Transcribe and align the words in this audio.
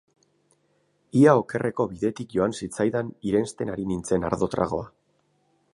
Ia 1.19 1.35
okerreko 1.41 1.85
bidetik 1.91 2.33
joan 2.39 2.57
zitzaidan 2.61 3.13
irensten 3.33 3.73
ari 3.75 3.87
nintzen 3.95 4.27
ardo-tragoa. 4.31 4.91